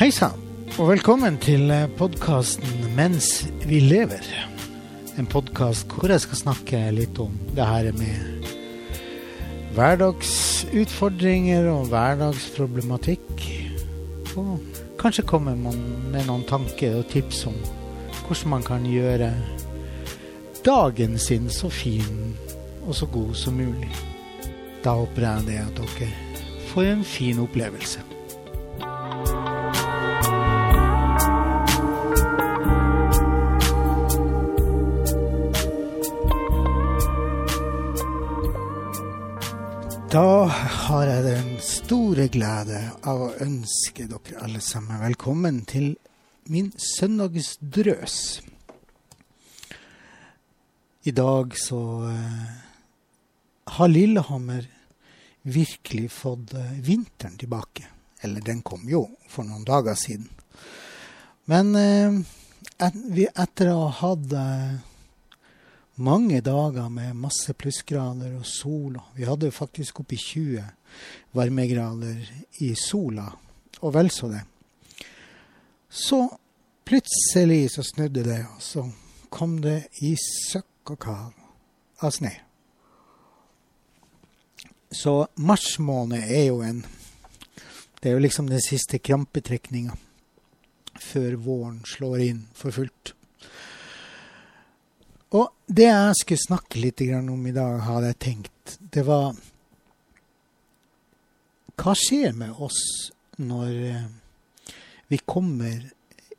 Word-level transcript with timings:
Hei 0.00 0.08
sann, 0.08 0.32
og 0.80 0.86
velkommen 0.88 1.34
til 1.44 1.68
podkasten 1.98 2.94
'Mens 2.96 3.44
vi 3.68 3.80
lever'. 3.84 4.32
En 5.20 5.26
podkast 5.26 5.92
hvor 5.92 6.08
jeg 6.08 6.20
skal 6.20 6.38
snakke 6.38 6.90
litt 6.96 7.18
om 7.20 7.34
det 7.52 7.66
her 7.66 7.92
med 7.92 8.16
hverdagsutfordringer 9.76 11.68
og 11.68 11.86
hverdagsproblematikk. 11.92 13.44
Og 14.40 14.60
kanskje 14.96 15.40
man 15.40 15.60
med 16.12 16.24
noen 16.26 16.44
tanker 16.48 16.96
og 16.96 17.08
tips 17.12 17.46
om 17.46 17.54
hvordan 18.24 18.48
man 18.48 18.62
kan 18.62 18.86
gjøre 18.88 19.34
dagen 20.64 21.18
sin 21.18 21.50
så 21.50 21.68
fin 21.68 22.36
og 22.86 22.94
så 22.94 23.06
god 23.06 23.34
som 23.34 23.54
mulig. 23.54 23.92
Da 24.82 24.90
håper 24.96 25.22
jeg 25.22 25.46
det 25.46 25.58
at 25.58 25.76
dere 25.76 26.08
får 26.72 26.82
en 26.82 27.04
fin 27.04 27.38
opplevelse. 27.38 28.09
Da 40.10 40.50
har 40.50 41.04
jeg 41.06 41.22
den 41.22 41.50
store 41.62 42.24
glede 42.34 42.80
av 43.06 43.20
å 43.22 43.34
ønske 43.44 44.08
dere 44.10 44.40
alle 44.42 44.58
sammen 44.58 44.98
velkommen 44.98 45.60
til 45.70 45.92
min 46.50 46.72
søndagsdrøs. 46.74 48.16
I 51.06 51.14
dag 51.14 51.54
så 51.54 51.78
uh, 52.10 52.50
har 53.76 53.92
Lillehammer 53.92 54.66
virkelig 55.46 56.10
fått 56.16 56.56
uh, 56.58 56.74
vinteren 56.82 57.38
tilbake. 57.38 57.86
Eller 58.26 58.42
den 58.42 58.66
kom 58.66 58.90
jo 58.90 59.04
for 59.30 59.46
noen 59.46 59.62
dager 59.62 59.94
siden. 59.94 60.26
Men 61.46 61.70
vi, 63.14 63.30
etter 63.30 63.70
å 63.70 63.86
ha 63.86 63.94
hatt 64.02 64.26
mange 66.00 66.40
dager 66.40 66.88
med 66.88 67.16
masse 67.16 67.52
plussgrader 67.54 68.32
og 68.38 68.46
sol. 68.48 68.96
Vi 69.16 69.26
hadde 69.28 69.52
faktisk 69.52 70.00
oppi 70.00 70.16
20 70.16 70.64
varmegrader 71.36 72.24
i 72.64 72.72
sola, 72.78 73.28
og 73.80 73.94
vel 73.94 74.10
så 74.10 74.30
det. 74.32 74.42
Så 75.90 76.22
plutselig 76.88 77.70
så 77.74 77.84
snudde 77.84 78.24
det, 78.24 78.40
og 78.56 78.62
så 78.62 78.86
kom 79.30 79.58
det 79.62 79.90
i 80.02 80.14
søkk 80.16 80.94
og 80.96 81.02
kav 81.04 81.32
av 82.00 82.14
snø. 82.16 82.32
Så 84.90 85.14
mars 85.36 85.76
måned 85.78 86.24
er 86.24 86.48
jo 86.48 86.62
en 86.66 86.84
Det 88.00 88.08
er 88.08 88.14
jo 88.16 88.22
liksom 88.24 88.46
den 88.48 88.62
siste 88.64 88.98
krampetrekninga 88.98 89.92
før 90.96 91.34
våren 91.36 91.82
slår 91.84 92.22
inn 92.24 92.38
for 92.56 92.72
fullt. 92.72 93.12
Og 95.70 95.76
det 95.78 95.84
jeg 95.86 96.14
skulle 96.18 96.42
snakke 96.42 96.80
litt 96.82 97.00
om 97.14 97.44
i 97.46 97.52
dag, 97.54 97.76
hadde 97.86 98.08
jeg 98.08 98.16
tenkt, 98.18 98.72
det 98.90 99.04
var 99.06 99.36
Hva 101.78 101.92
skjer 101.94 102.34
med 102.34 102.58
oss 102.58 102.80
når 103.38 103.68
eh, 103.86 104.08
vi 105.14 105.18
kommer 105.22 105.84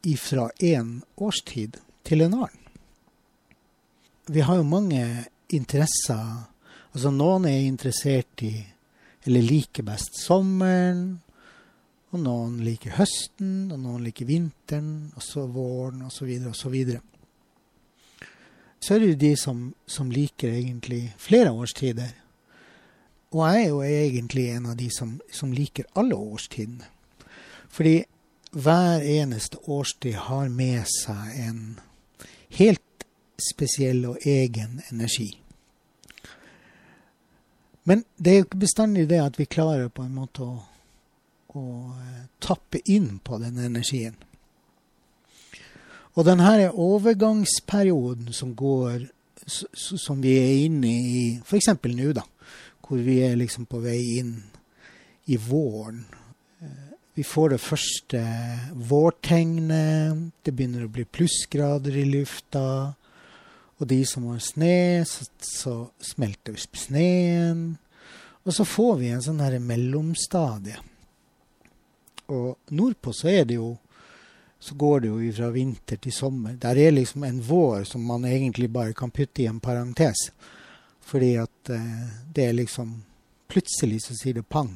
ifra 0.04 0.50
én 0.60 0.98
årstid 1.16 1.80
til 2.04 2.26
en 2.26 2.36
annen? 2.42 2.60
Vi 4.28 4.44
har 4.44 4.60
jo 4.60 4.68
mange 4.68 5.06
interesser. 5.48 6.52
Altså 6.92 7.14
noen 7.16 7.48
er 7.48 7.64
interessert 7.64 8.44
i, 8.44 8.52
eller 9.24 9.48
liker 9.48 9.88
best 9.88 10.20
sommeren. 10.20 11.22
Og 12.12 12.20
noen 12.20 12.60
liker 12.68 13.00
høsten, 13.00 13.72
og 13.72 13.80
noen 13.80 14.04
liker 14.04 14.28
vinteren, 14.28 15.08
og 15.16 15.24
så 15.24 15.48
våren, 15.48 16.04
osv., 16.12 16.36
osv 16.52 16.76
så 16.92 17.00
er 18.90 19.00
det 19.00 19.10
jo 19.12 19.20
de 19.22 19.36
som, 19.38 19.60
som, 19.86 20.10
liker 20.12 20.50
egentlig 20.50 21.14
flere 21.22 21.52
årstider. 21.52 22.16
Og 23.32 23.44
jeg 23.46 23.64
er 23.64 23.70
jo 23.70 23.82
egentlig 23.84 24.48
en 24.50 24.66
av 24.72 24.78
de 24.80 24.90
som, 24.92 25.20
som 25.32 25.54
liker 25.54 25.86
alle 25.96 26.18
årstidene. 26.18 26.88
Fordi 27.70 28.02
hver 28.52 29.06
eneste 29.06 29.62
årstid 29.70 30.18
har 30.28 30.50
med 30.50 30.84
seg 30.90 31.38
en 31.46 31.62
helt 32.58 33.06
spesiell 33.42 34.04
og 34.10 34.26
egen 34.28 34.82
energi. 34.90 35.30
Men 37.84 38.04
det 38.18 38.32
er 38.32 38.42
jo 38.42 38.48
ikke 38.50 38.66
bestandig 38.66 39.08
det 39.10 39.22
at 39.22 39.40
vi 39.40 39.48
klarer 39.50 39.90
på 39.90 40.04
en 40.04 40.18
måte 40.18 40.46
å, 40.46 40.58
å 41.58 41.64
eh, 41.96 42.26
tappe 42.44 42.82
inn 42.86 43.18
på 43.24 43.40
den 43.42 43.58
energien. 43.58 44.18
Og 46.12 46.28
denne 46.28 46.70
overgangsperioden 46.70 48.34
som 48.36 48.52
går, 48.58 49.06
som 49.48 50.22
vi 50.24 50.36
er 50.36 50.66
inne 50.66 50.92
i 50.92 51.22
f.eks. 51.40 51.72
nå, 51.72 52.12
da, 52.18 52.26
hvor 52.84 53.00
vi 53.00 53.22
er 53.24 53.38
liksom 53.40 53.68
på 53.72 53.80
vei 53.84 54.00
inn 54.20 54.34
i 55.32 55.38
våren. 55.40 56.04
Eh, 56.60 56.90
vi 57.16 57.24
får 57.24 57.54
det 57.54 57.62
første 57.64 58.24
vårtegnet. 58.76 60.32
Det 60.44 60.52
begynner 60.52 60.88
å 60.88 60.92
bli 60.92 61.06
plussgrader 61.08 61.96
i 62.02 62.08
lufta. 62.10 62.94
Og 63.80 63.88
de 63.88 64.02
som 64.06 64.28
har 64.30 64.42
sne, 64.44 65.06
så, 65.08 65.26
så 65.40 65.76
smelter 66.04 66.60
sneen. 66.60 67.64
Og 68.44 68.56
så 68.56 68.66
får 68.68 68.98
vi 69.00 69.14
en 69.14 69.24
sånn 69.24 69.42
her 69.44 69.56
mellomstadie. 69.64 70.80
Og 72.32 72.76
nordpå 72.76 73.14
så 73.16 73.32
er 73.32 73.48
det 73.48 73.58
jo 73.60 73.74
så 74.62 74.76
går 74.76 75.00
det 75.00 75.10
jo 75.10 75.32
fra 75.34 75.50
vinter 75.50 75.98
til 75.98 76.14
sommer. 76.14 76.54
Der 76.54 76.78
er 76.78 76.92
liksom 76.94 77.24
en 77.26 77.40
vår 77.42 77.84
som 77.90 78.04
man 78.06 78.26
egentlig 78.30 78.70
bare 78.70 78.94
kan 78.94 79.12
putte 79.12 79.42
i 79.42 79.48
en 79.50 79.60
parentes. 79.60 80.30
Fordi 81.02 81.32
at 81.42 81.70
eh, 81.70 82.04
det 82.34 82.46
er 82.46 82.54
liksom 82.54 83.02
Plutselig 83.52 83.98
så 84.06 84.14
sier 84.16 84.38
det 84.38 84.46
pang, 84.48 84.70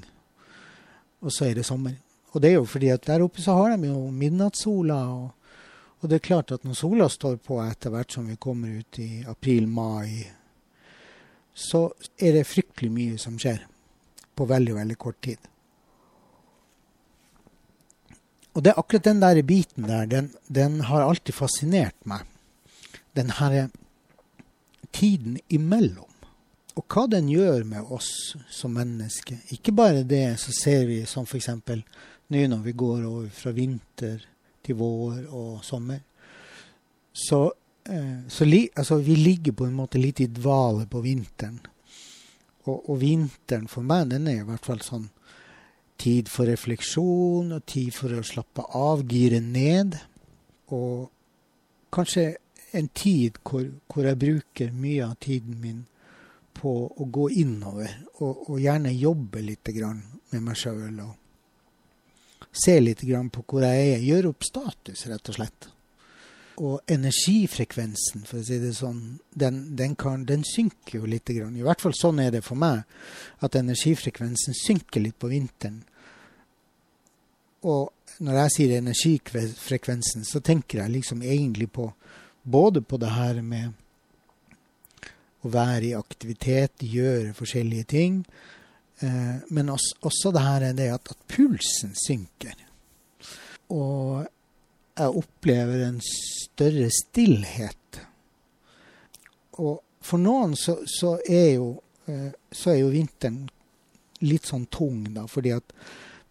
og 1.24 1.32
så 1.32 1.46
er 1.48 1.54
det 1.56 1.64
sommer. 1.64 1.94
Og 2.34 2.42
det 2.44 2.50
er 2.50 2.58
jo 2.58 2.66
fordi 2.68 2.90
at 2.92 3.06
der 3.08 3.22
oppe 3.24 3.40
så 3.40 3.54
har 3.56 3.78
de 3.78 3.88
jo 3.88 4.10
midnattssola. 4.12 4.98
Og, 5.14 5.30
og 6.02 6.10
det 6.12 6.18
er 6.18 6.26
klart 6.26 6.52
at 6.52 6.66
når 6.68 6.76
sola 6.76 7.08
står 7.08 7.38
på 7.40 7.62
etter 7.64 7.94
hvert 7.94 8.12
som 8.12 8.28
vi 8.28 8.36
kommer 8.36 8.82
ut 8.82 9.00
i 9.00 9.24
april-mai, 9.24 10.26
så 11.56 11.86
er 12.20 12.36
det 12.36 12.50
fryktelig 12.52 12.92
mye 12.92 13.22
som 13.22 13.40
skjer 13.40 13.64
på 14.36 14.50
veldig, 14.52 14.76
veldig 14.76 15.00
kort 15.00 15.22
tid. 15.24 15.40
Og 18.56 18.64
det 18.64 18.72
er 18.72 18.80
akkurat 18.80 19.04
den 19.04 19.20
der 19.20 19.42
biten 19.44 19.88
der, 19.88 20.06
den, 20.08 20.32
den 20.48 20.80
har 20.88 21.04
alltid 21.04 21.36
fascinert 21.36 21.98
meg. 22.08 22.24
Den 23.16 23.34
her 23.36 23.68
tiden 24.96 25.40
imellom. 25.50 26.12
Og 26.76 26.84
hva 26.92 27.06
den 27.12 27.28
gjør 27.32 27.64
med 27.68 27.92
oss 27.92 28.36
som 28.52 28.76
mennesker. 28.76 29.42
Ikke 29.56 29.76
bare 29.76 30.04
det, 30.08 30.40
så 30.40 30.56
ser 30.56 30.88
vi 30.88 31.02
som 31.08 31.28
f.eks. 31.28 31.52
nå 32.32 32.48
når 32.52 32.64
vi 32.64 32.74
går 32.76 33.04
over 33.08 33.30
fra 33.32 33.52
vinter 33.56 34.24
til 34.66 34.80
vår 34.80 35.28
og 35.30 35.64
sommer. 35.64 36.02
Så, 37.16 37.46
eh, 37.88 38.28
så 38.28 38.48
li, 38.48 38.66
altså, 38.76 38.98
vi 39.00 39.16
ligger 39.16 39.56
på 39.56 39.68
en 39.68 39.76
måte 39.76 40.02
litt 40.02 40.20
i 40.20 40.28
dvale 40.28 40.88
på 40.92 41.04
vinteren. 41.04 41.60
Og, 42.66 42.90
og 42.90 43.00
vinteren 43.00 43.70
for 43.72 43.86
meg, 43.88 44.10
den 44.12 44.28
er 44.28 44.42
i 44.42 44.48
hvert 44.48 44.68
fall 44.68 44.84
sånn 44.84 45.08
tid 46.02 46.30
for 46.32 46.50
refleksjon 46.50 47.54
og 47.56 47.66
tid 47.70 47.94
for 47.96 48.14
å 48.16 48.24
slappe 48.26 48.66
av, 48.76 49.04
gire 49.10 49.42
ned. 49.44 49.98
Og 50.76 51.10
kanskje 51.96 52.32
en 52.76 52.88
tid 52.94 53.40
hvor, 53.44 53.68
hvor 53.92 54.08
jeg 54.08 54.20
bruker 54.20 54.74
mye 54.76 55.06
av 55.08 55.16
tiden 55.24 55.60
min 55.62 55.84
på 56.56 56.74
å 56.88 57.06
gå 57.12 57.30
innover, 57.42 57.92
og, 58.22 58.50
og 58.50 58.60
gjerne 58.64 58.94
jobbe 58.96 59.44
litt 59.44 59.72
med 59.76 60.42
meg 60.42 60.58
sjøl. 60.60 61.00
Og 61.04 62.46
se 62.56 62.78
litt 62.80 63.04
på 63.04 63.44
hvor 63.44 63.66
jeg 63.66 63.96
er. 63.96 64.04
Gjøre 64.04 64.32
opp 64.32 64.46
status, 64.48 65.08
rett 65.12 65.32
og 65.32 65.38
slett. 65.38 65.68
Og 66.56 66.80
energifrekvensen, 66.88 68.24
for 68.24 68.40
å 68.40 68.46
si 68.48 68.62
det 68.64 68.72
sånn, 68.78 69.18
den, 69.36 69.76
den, 69.76 69.98
kan, 70.00 70.24
den 70.24 70.46
synker 70.48 71.02
jo 71.02 71.10
litt. 71.12 71.30
I 71.30 71.66
hvert 71.66 71.84
fall 71.84 71.96
sånn 71.98 72.22
er 72.24 72.32
det 72.32 72.46
for 72.46 72.60
meg, 72.60 72.86
at 73.44 73.58
energifrekvensen 73.60 74.56
synker 74.56 75.04
litt 75.04 75.20
på 75.20 75.34
vinteren. 75.34 75.84
Og 77.66 78.22
når 78.24 78.38
jeg 78.44 78.54
sier 78.56 78.76
energifrekvensen, 78.78 80.26
så 80.28 80.42
tenker 80.44 80.84
jeg 80.84 80.94
liksom 81.00 81.24
egentlig 81.26 81.72
på 81.74 81.90
både 82.44 82.84
på 82.86 83.00
det 83.02 83.10
her 83.16 83.42
med 83.42 83.74
å 85.46 85.52
være 85.54 85.90
i 85.90 85.98
aktivitet, 85.98 86.86
gjøre 86.86 87.34
forskjellige 87.38 87.88
ting, 87.90 88.22
eh, 89.02 89.42
men 89.50 89.74
også, 89.74 90.32
det 90.34 90.46
her 90.46 90.68
er 90.70 90.78
det 90.78 90.90
at, 90.94 91.12
at, 91.14 91.26
pulsen 91.30 91.94
synker. 91.98 92.56
Og 93.74 94.26
jeg 94.96 95.20
opplever 95.22 95.88
en 95.88 96.00
større 96.06 96.88
stillhet. 96.94 98.02
Og 99.62 99.82
for 100.06 100.22
noen 100.22 100.54
så, 100.60 100.80
så, 100.90 101.18
er, 101.26 101.56
jo, 101.58 101.72
eh, 102.10 102.32
så 102.54 102.74
er 102.74 102.82
jo 102.84 102.94
vinteren 102.94 103.44
litt 104.26 104.50
sånn 104.50 104.70
tung, 104.72 105.04
da, 105.14 105.26
fordi 105.30 105.54
at 105.58 105.74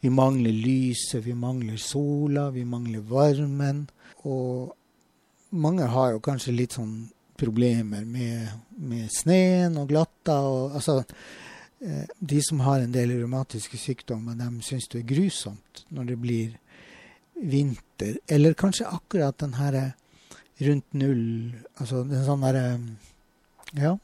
Vi 0.05 0.11
mangler 0.11 0.53
lyset, 0.53 1.25
vi 1.25 1.35
mangler 1.35 1.77
sola, 1.77 2.51
vi 2.51 2.65
mangler 2.65 3.01
varmen. 3.01 3.87
Og 4.29 4.75
mange 5.57 5.87
har 5.89 6.11
jo 6.13 6.19
kanskje 6.21 6.53
litt 6.53 6.77
sånn 6.77 7.07
problemer 7.41 8.05
med, 8.05 8.51
med 8.77 9.07
sneen 9.09 9.79
og 9.81 9.89
glatta. 9.95 10.37
Og, 10.45 10.77
altså, 10.77 10.99
eh, 11.81 12.05
de 12.21 12.43
som 12.45 12.61
har 12.67 12.85
en 12.85 12.93
del 12.93 13.15
revmatiske 13.15 13.81
sykdommer, 13.81 14.37
de 14.37 14.51
syns 14.69 14.91
det 14.93 15.01
er 15.01 15.09
grusomt 15.15 15.87
når 15.89 16.13
det 16.13 16.19
blir 16.27 16.53
vinter. 17.41 18.21
Eller 18.29 18.61
kanskje 18.61 18.93
akkurat 18.93 19.41
den 19.41 19.57
her 19.57 19.81
rundt 20.69 20.93
null 20.93 21.55
Altså 21.81 22.05
den 22.05 22.29
sånn 22.29 22.45
derre 22.45 22.67
Ja. 23.73 23.97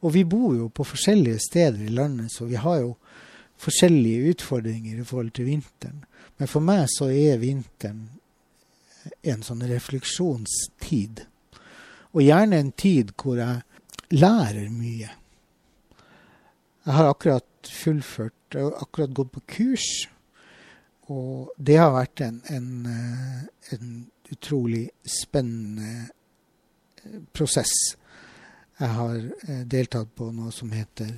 Og 0.00 0.16
vi 0.16 0.24
bor 0.24 0.56
jo 0.56 0.72
på 0.72 0.88
forskjellige 0.88 1.50
steder 1.50 1.84
i 1.84 1.92
landet, 2.00 2.32
så 2.32 2.48
vi 2.48 2.56
har 2.56 2.80
jo 2.80 2.94
forskjellige 3.64 4.34
utfordringer 4.34 5.00
i 5.00 5.06
forhold 5.06 5.32
til 5.36 5.48
vinteren. 5.48 6.04
Men 6.38 6.50
for 6.50 6.64
meg 6.64 6.86
så 6.92 7.08
er 7.12 7.40
vinteren 7.42 8.06
en 9.24 9.44
sånn 9.44 9.64
refleksjonstid. 9.68 11.24
Og 12.14 12.22
gjerne 12.22 12.60
en 12.60 12.72
tid 12.78 13.12
hvor 13.20 13.38
jeg 13.40 14.14
lærer 14.14 14.70
mye. 14.72 15.10
Jeg 16.84 16.96
har 16.98 17.08
akkurat 17.08 17.70
fullført, 17.70 18.36
jeg 18.52 18.72
akkurat 18.80 19.14
gått 19.16 19.32
på 19.34 19.44
kurs. 19.56 19.88
Og 21.12 21.52
det 21.60 21.76
har 21.80 21.92
vært 21.92 22.22
en, 22.24 22.40
en, 22.52 22.68
eh, 22.88 23.74
en 23.76 23.94
utrolig 24.32 24.86
spennende 25.04 26.08
eh, 27.04 27.20
prosess. 27.36 27.72
Jeg 28.80 28.90
har 28.96 29.16
eh, 29.16 29.62
deltatt 29.68 30.14
på 30.16 30.30
noe 30.32 30.52
som 30.52 30.72
heter 30.72 31.12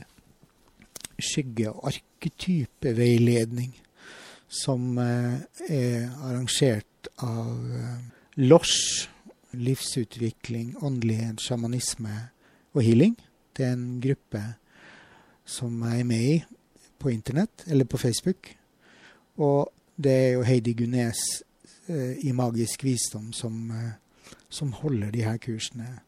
skygge- 1.22 1.70
og 1.72 1.86
arketypeveiledning, 2.16 3.82
som 4.48 4.98
eh, 4.98 5.40
er 5.68 6.10
arrangert 6.24 7.08
av 7.18 7.72
eh, 7.76 7.98
LOSH, 8.36 9.08
livsutvikling, 9.56 10.76
åndelighet, 10.84 11.40
sjamanisme 11.40 12.28
og 12.74 12.82
healing. 12.82 13.16
Det 13.56 13.64
er 13.64 13.76
en 13.76 14.00
gruppe 14.00 14.42
som 15.46 15.82
jeg 15.86 16.00
er 16.00 16.08
med 16.08 16.24
i 16.24 16.44
på 16.98 17.10
internett, 17.12 17.64
eller 17.66 17.84
på 17.84 17.98
Facebook. 17.98 18.50
Og 19.36 19.68
det 19.96 20.12
er 20.12 20.32
jo 20.36 20.42
Heidi 20.44 20.72
Gunnes 20.76 21.20
eh, 21.88 22.16
i 22.24 22.32
Magisk 22.32 22.84
visdom 22.84 23.32
som, 23.32 23.72
som, 24.48 24.72
holder 24.72 25.10
de 25.10 25.24
her 25.24 25.36
kursene. 25.36 26.00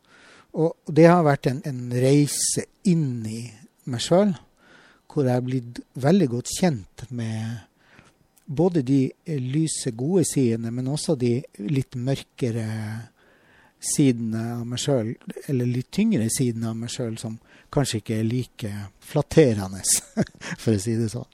Og 0.52 0.76
det 0.88 1.06
har 1.06 1.24
vært 1.24 1.46
en, 1.50 1.62
en 1.68 1.88
reise 1.92 2.64
inn 2.88 3.24
i 3.28 3.42
meg 3.88 4.04
sjøl 4.04 4.36
hvor 5.08 5.26
jeg 5.26 5.40
er 5.40 5.44
blitt 5.46 5.80
veldig 5.98 6.28
godt 6.34 6.52
kjent 6.60 7.04
med 7.10 7.64
både 8.48 8.82
de 8.82 9.00
lyse, 9.26 9.92
gode 9.96 10.24
sidene, 10.28 10.70
men 10.72 10.88
også 10.88 11.16
de 11.20 11.38
litt 11.68 11.96
mørkere 11.96 12.68
sidene 13.78 14.44
av 14.56 14.64
meg 14.66 14.80
sjøl, 14.82 15.12
eller 15.46 15.68
litt 15.68 15.90
tyngre 15.94 16.28
sidene 16.32 16.72
av 16.72 16.78
meg 16.78 16.92
sjøl, 16.92 17.18
som 17.20 17.36
kanskje 17.72 18.00
ikke 18.00 18.16
er 18.18 18.28
like 18.28 18.72
flatterende, 19.04 19.82
for 20.62 20.74
å 20.74 20.80
si 20.82 20.96
det 20.98 21.10
sånn. 21.12 21.28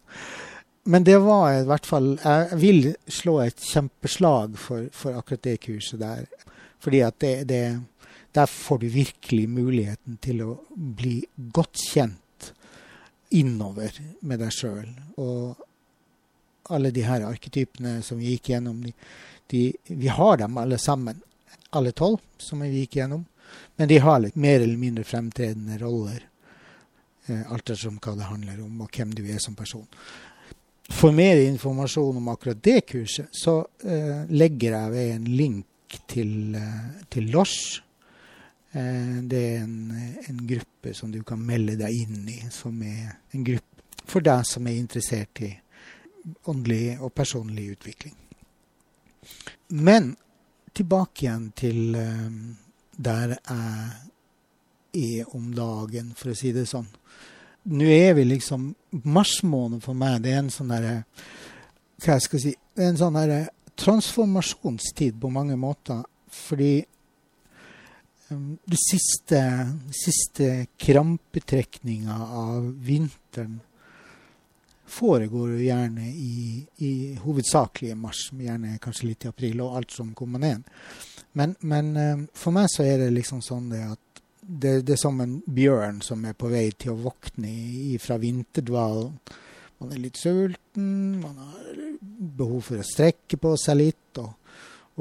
Men 0.90 1.06
det 1.06 1.16
var 1.24 1.46
i 1.54 1.62
hvert 1.64 1.86
fall 1.88 2.10
Jeg 2.20 2.56
vil 2.60 2.90
slå 3.08 3.38
et 3.40 3.62
kjempeslag 3.70 4.58
for, 4.60 4.90
for 4.92 5.16
akkurat 5.16 5.46
det 5.46 5.54
kurset 5.64 6.02
der. 6.02 6.26
Fordi 6.84 7.00
at 7.06 7.16
det, 7.24 7.30
det, 7.48 7.62
der 8.36 8.50
får 8.50 8.82
du 8.82 8.90
virkelig 8.92 9.46
muligheten 9.48 10.18
til 10.20 10.42
å 10.44 10.50
bli 10.74 11.22
godt 11.56 11.80
kjent 11.80 12.20
innover 13.30 13.96
med 14.20 14.42
deg 14.42 14.52
sjøl. 14.54 14.88
Og 15.20 16.72
alle 16.74 16.90
de 16.94 17.04
her 17.04 17.26
arketypene 17.28 17.98
som 18.02 18.20
vi 18.20 18.34
gikk 18.34 18.52
gjennom, 18.54 18.82
de, 18.84 18.92
de, 19.52 19.62
vi 19.86 20.10
har 20.12 20.40
dem 20.40 20.58
alle 20.60 20.78
sammen. 20.80 21.20
Alle 21.74 21.92
tolv 21.92 22.20
som 22.38 22.62
vi 22.64 22.84
gikk 22.84 23.00
gjennom. 23.00 23.24
Men 23.76 23.90
de 23.90 23.98
har 24.02 24.20
litt 24.22 24.36
mer 24.40 24.60
eller 24.60 24.78
mindre 24.78 25.04
fremtredende 25.06 25.78
roller. 25.82 26.22
Eh, 27.26 27.42
alt 27.50 27.64
ettersom 27.64 27.98
hva 28.02 28.14
det 28.18 28.28
handler 28.28 28.62
om, 28.64 28.84
og 28.84 28.94
hvem 28.94 29.14
du 29.16 29.24
er 29.26 29.40
som 29.42 29.56
person. 29.58 29.86
For 30.92 31.14
mer 31.16 31.40
informasjon 31.40 32.18
om 32.20 32.28
akkurat 32.28 32.60
det 32.62 32.82
kurset, 32.90 33.30
så 33.32 33.62
eh, 33.84 34.26
legger 34.30 34.76
jeg 34.76 34.92
ved 34.92 35.12
en 35.14 35.30
link 35.36 35.98
til, 36.10 36.54
eh, 36.58 37.04
til 37.10 37.30
Eh, 37.32 37.83
det 38.74 39.40
er 39.40 39.60
en, 39.62 39.76
en, 40.28 40.40
gruppe 40.48 40.94
som 40.98 41.12
du 41.12 41.20
kan 41.22 41.38
melde 41.38 41.76
deg 41.78 41.94
inn 41.94 42.24
i, 42.26 42.40
som 42.50 42.80
er 42.82 43.12
en 43.30 43.44
gruppe 43.46 43.74
for 44.04 44.24
deg 44.24 44.42
som 44.48 44.66
er 44.66 44.80
interessert 44.80 45.40
i 45.46 45.52
åndelig 46.50 46.98
og 47.00 47.12
personlig 47.14 47.70
utvikling. 47.76 48.16
Men 49.68 50.14
tilbake 50.74 51.24
igjen 51.24 51.46
til 51.56 51.96
um, 51.96 52.56
der 52.96 53.36
jeg 54.92 55.20
er 55.20 55.34
om 55.34 55.48
dagen, 55.54 56.12
for 56.16 56.30
å 56.30 56.38
si 56.38 56.52
det 56.54 56.66
sånn. 56.70 56.86
Nå 57.74 57.88
er 57.88 58.12
vi 58.18 58.26
liksom 58.28 58.68
Mars 59.08 59.38
måned 59.42 59.82
for 59.82 59.96
meg, 59.98 60.20
det 60.22 60.34
er 60.34 60.42
en 60.42 60.52
sånn 60.52 60.68
derre 60.70 60.98
Hva 62.04 62.18
jeg 62.18 62.24
skal 62.26 62.42
si 62.42 62.50
Det 62.52 62.82
er 62.84 62.90
en 62.92 62.98
sånn 63.00 63.16
derre 63.16 63.38
transformasjonstid 63.80 65.16
på 65.18 65.30
mange 65.32 65.56
måter. 65.58 66.02
Fordi 66.28 66.84
det 68.28 68.80
siste, 68.80 69.40
siste 69.92 70.66
krampetrekninga 70.80 72.16
av 72.24 72.70
vinteren 72.84 73.60
foregår 74.94 75.50
jo 75.54 75.64
gjerne 75.64 76.08
i, 76.08 76.64
i 76.84 76.92
hovedsakelig 77.24 77.96
mars, 77.98 78.28
gjerne 78.32 78.78
kanskje 78.82 79.08
litt 79.10 79.24
i 79.24 79.30
april, 79.32 79.62
og 79.64 79.78
alt 79.78 79.94
som 79.94 80.12
kommer 80.16 80.42
ned. 80.42 80.64
Men, 81.34 81.54
men 81.60 81.94
ehm, 81.98 82.26
for 82.36 82.54
meg 82.54 82.68
så 82.72 82.84
er 82.86 83.00
det 83.02 83.14
liksom 83.14 83.42
sånn 83.42 83.70
det 83.72 83.82
at 83.88 84.22
det, 84.44 84.74
det, 84.84 84.92
er 84.94 85.00
som 85.00 85.20
en 85.24 85.38
bjørn 85.46 86.02
som 86.04 86.24
er 86.28 86.36
på 86.36 86.50
vei 86.52 86.68
til 86.76 86.92
å 86.92 87.00
våkne 87.06 87.96
fra 88.02 88.18
vinterdvalen. 88.20 89.14
Man 89.80 89.94
er 89.96 90.02
litt 90.02 90.20
sulten, 90.20 90.90
man 91.22 91.40
har 91.40 91.80
behov 92.38 92.60
for 92.68 92.80
å 92.82 92.86
strekke 92.86 93.40
på 93.40 93.54
seg 93.60 93.80
litt. 93.80 94.20
og 94.20 94.43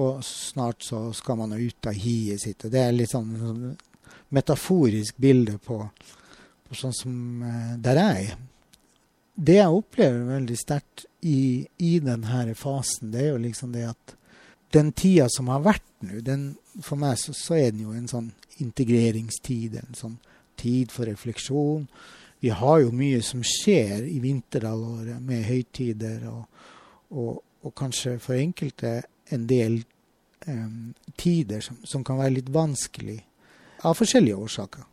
og 0.01 0.23
snart 0.25 0.83
så 0.85 1.05
skal 1.13 1.37
man 1.37 1.53
ut 1.53 1.89
av 1.89 1.97
hiet 1.97 2.41
sitt. 2.41 2.65
Og 2.65 2.73
det 2.73 2.81
er 2.81 2.95
litt 2.95 3.13
sånn, 3.13 3.35
sånn 3.37 3.63
metaforisk 4.33 5.19
bilde 5.21 5.59
på, 5.61 5.77
på, 6.65 6.77
sånn 6.77 6.95
som 6.97 7.45
uh, 7.45 7.75
der 7.81 8.01
jeg. 8.01 8.33
Det 9.33 9.59
jeg 9.59 9.77
opplever 9.77 10.25
veldig 10.29 10.57
sterkt 10.57 11.05
i, 11.25 11.65
i 11.81 11.93
denne 12.03 12.55
fasen, 12.57 13.13
det 13.13 13.21
er 13.21 13.31
jo 13.33 13.45
liksom 13.45 13.73
det 13.73 13.87
at 13.91 14.17
den 14.73 14.91
tida 14.97 15.27
som 15.29 15.49
har 15.53 15.61
vært 15.65 15.85
nå, 16.01 16.21
for 16.81 16.97
meg 16.97 17.17
så, 17.21 17.33
så, 17.38 17.55
er 17.57 17.71
den 17.73 17.85
jo 17.85 17.93
en 17.93 18.09
sånn 18.09 18.31
integreringstid. 18.62 19.77
En 19.77 19.97
sånn 19.97 20.17
tid 20.57 20.93
for 20.93 21.09
refleksjon. 21.09 21.85
Vi 22.43 22.51
har 22.53 22.81
jo 22.81 22.93
mye 22.93 23.21
som 23.25 23.43
skjer 23.45 24.03
i 24.09 24.19
vinterhalvåret 24.23 25.21
med 25.23 25.45
høytider, 25.47 26.25
og, 26.29 26.65
og, 27.13 27.41
og 27.63 27.75
kanskje 27.77 28.17
for 28.21 28.38
enkelte 28.38 28.97
en 29.30 29.46
del 29.48 29.84
um, 30.48 30.94
tider 31.15 31.62
som, 31.62 31.77
som, 31.84 32.03
kan 32.03 32.20
være 32.20 32.38
litt 32.39 32.50
vanskelig 32.53 33.20
av 33.88 33.96
forskjellige 34.00 34.39
årsaker. 34.39 34.84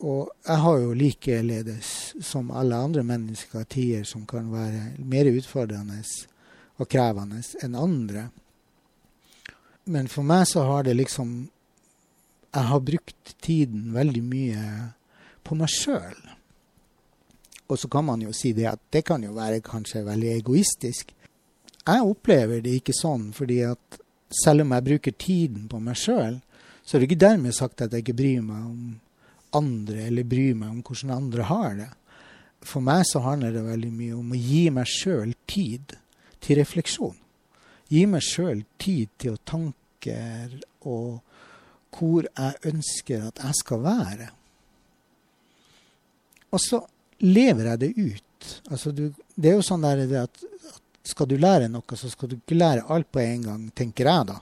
Og 0.00 0.30
jeg 0.46 0.56
har 0.64 0.78
jo 0.80 0.96
likeledes 0.96 1.88
som 2.24 2.50
alle 2.56 2.76
andre 2.76 3.04
mennesker 3.04 3.66
tider 3.68 4.06
som 4.08 4.24
kan 4.26 4.48
være 4.52 4.94
mer 4.98 5.28
utfordrende 5.28 6.00
og 6.80 6.88
krevende 6.88 7.42
enn 7.60 7.76
andre. 7.76 8.30
Men 9.90 10.08
for 10.08 10.24
meg 10.24 10.46
så 10.48 10.64
har 10.68 10.86
det 10.86 10.96
liksom 10.96 11.50
Jeg 12.50 12.66
har 12.66 12.80
brukt 12.82 13.36
tiden 13.40 13.92
veldig 13.94 14.22
mye 14.26 14.62
på 15.46 15.54
meg 15.54 15.70
sjøl. 15.70 16.16
Og 17.70 17.78
så 17.78 17.86
kan 17.88 18.04
man 18.08 18.22
jo 18.24 18.32
si 18.34 18.50
det 18.52 18.66
at 18.66 18.80
det 18.90 19.04
kan 19.06 19.22
jo 19.22 19.36
være 19.36 19.60
kanskje 19.62 20.02
veldig 20.02 20.32
egoistisk. 20.32 21.12
Jeg 21.86 22.06
opplever 22.06 22.60
det 22.64 22.76
ikke 22.80 22.94
sånn, 22.96 23.30
fordi 23.36 23.62
at 23.66 24.00
selv 24.42 24.64
om 24.64 24.74
jeg 24.76 24.86
bruker 24.86 25.16
tiden 25.18 25.68
på 25.70 25.80
meg 25.82 25.98
sjøl, 25.98 26.38
så 26.84 26.96
er 26.96 27.02
det 27.02 27.08
ikke 27.10 27.24
dermed 27.24 27.56
sagt 27.56 27.82
at 27.84 27.94
jeg 27.94 28.04
ikke 28.04 28.18
bryr 28.20 28.44
meg 28.44 28.66
om 28.66 28.82
andre, 29.56 30.04
eller 30.08 30.28
bryr 30.28 30.58
meg 30.58 30.70
om 30.70 30.82
hvordan 30.86 31.16
andre 31.16 31.48
har 31.48 31.74
det. 31.78 31.88
For 32.66 32.84
meg 32.84 33.06
så 33.08 33.22
handler 33.24 33.54
det 33.54 33.64
veldig 33.64 33.90
mye 33.94 34.18
om 34.18 34.34
å 34.34 34.38
gi 34.38 34.64
meg 34.74 34.90
sjøl 34.90 35.32
tid 35.50 35.96
til 36.44 36.60
refleksjon. 36.60 37.16
Gi 37.90 38.04
meg 38.06 38.22
sjøl 38.24 38.62
tid 38.78 39.10
til 39.18 39.34
å 39.34 39.42
tanke 39.48 40.18
og 40.88 41.20
hvor 41.90 42.26
jeg 42.28 42.70
ønsker 42.70 43.26
at 43.26 43.40
jeg 43.42 43.58
skal 43.58 43.82
være. 43.84 44.28
Og 46.54 46.62
så 46.62 46.80
lever 47.26 47.72
jeg 47.72 47.80
det 47.82 47.90
ut. 47.98 48.46
Altså, 48.70 48.92
du, 48.94 49.10
det 49.34 49.50
er 49.50 49.58
jo 49.58 49.66
sånn 49.66 49.84
der, 49.84 50.04
at 50.22 50.44
skal 51.02 51.28
du 51.28 51.36
lære 51.40 51.68
noe, 51.72 51.96
så 51.96 52.10
skal 52.10 52.30
du 52.30 52.36
ikke 52.36 52.58
lære 52.58 52.86
alt 52.88 53.10
på 53.12 53.22
en 53.22 53.44
gang, 53.48 53.66
tenker 53.76 54.08
jeg 54.10 54.26
da. 54.28 54.38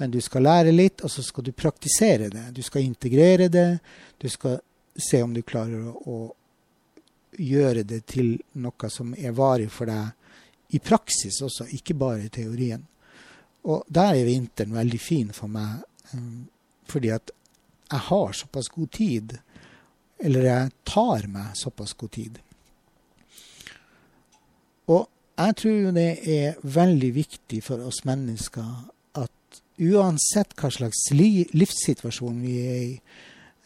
Men 0.00 0.10
du 0.10 0.20
skal 0.24 0.46
lære 0.46 0.72
litt, 0.72 1.02
og 1.04 1.10
så 1.12 1.22
skal 1.22 1.44
du 1.44 1.52
praktisere 1.52 2.30
det. 2.32 2.48
Du 2.56 2.62
skal 2.64 2.82
integrere 2.82 3.48
det. 3.52 3.78
Du 4.18 4.28
skal 4.32 4.58
se 4.96 5.20
om 5.22 5.34
du 5.34 5.42
klarer 5.46 5.84
å, 5.92 5.92
å 6.10 7.38
gjøre 7.38 7.84
det 7.88 8.02
til 8.10 8.34
noe 8.60 8.90
som 8.90 9.12
er 9.16 9.36
varig 9.36 9.70
for 9.72 9.88
deg 9.88 10.72
i 10.72 10.80
praksis 10.80 11.42
også, 11.44 11.68
ikke 11.76 11.96
bare 12.00 12.26
i 12.26 12.32
teorien. 12.32 12.82
Og 13.68 13.84
der 13.86 14.16
er 14.16 14.26
vinteren 14.26 14.74
veldig 14.74 15.00
fin 15.00 15.32
for 15.36 15.52
meg, 15.52 15.82
um, 16.16 16.46
fordi 16.88 17.12
at 17.14 17.30
jeg 17.92 18.06
har 18.08 18.32
såpass 18.36 18.70
god 18.72 18.90
tid. 18.96 19.34
Eller 20.22 20.48
jeg 20.48 20.72
tar 20.88 21.28
meg 21.28 21.52
såpass 21.58 21.92
god 21.98 22.12
tid. 22.16 22.40
Jeg 25.38 25.56
tror 25.56 25.76
jo 25.78 25.92
det 25.96 26.08
er 26.28 26.58
veldig 26.62 27.14
viktig 27.14 27.62
for 27.64 27.82
oss 27.88 28.02
mennesker 28.04 28.66
at 29.18 29.60
uansett 29.80 30.52
hva 30.58 30.70
slags 30.70 31.06
livssituasjon 31.12 32.42
vi 32.42 32.56
er 32.60 32.82
i, 32.82 32.92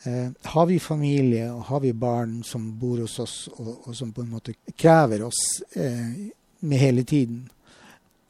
eh, 0.06 0.28
har 0.52 0.66
vi 0.70 0.78
familie 0.78 1.50
og 1.52 1.64
har 1.70 1.82
vi 1.82 1.92
barn 1.92 2.42
som 2.46 2.70
bor 2.78 3.00
hos 3.02 3.18
oss 3.18 3.37
og, 3.56 3.88
og 3.88 3.96
som 3.99 4.12
på 4.12 4.23
en 4.23 4.30
måte 4.37 4.54
krever 4.78 5.26
oss 5.26 5.42
eh, 5.75 6.30
med 6.61 6.78
hele 6.78 7.02
tiden, 7.02 7.49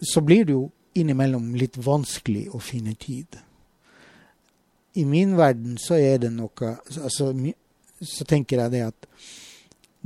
så 0.01 0.21
blir 0.21 0.45
det 0.45 0.57
jo 0.57 0.71
innimellom 0.97 1.55
litt 1.61 1.77
vanskelig 1.77 2.49
å 2.57 2.61
finne 2.61 2.97
tid. 2.99 3.37
I 4.97 5.05
min 5.05 5.37
verden 5.37 5.77
så 5.79 5.99
er 6.01 6.19
det 6.23 6.33
noe 6.33 6.71
altså, 6.73 7.35
Så 8.01 8.25
tenker 8.25 8.61
jeg 8.61 8.73
det 8.73 8.83
at 8.87 9.07